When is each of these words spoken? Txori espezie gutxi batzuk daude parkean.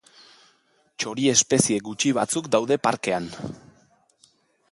Txori 1.03 1.27
espezie 1.33 1.77
gutxi 1.89 2.13
batzuk 2.19 2.49
daude 2.57 2.77
parkean. 2.87 3.31